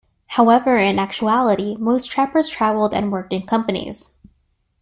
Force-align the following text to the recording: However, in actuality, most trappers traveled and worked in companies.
However, 0.29 0.77
in 0.77 0.97
actuality, 0.97 1.75
most 1.77 2.09
trappers 2.09 2.49
traveled 2.49 2.91
and 2.91 3.11
worked 3.11 3.31
in 3.33 3.45
companies. 3.45 4.17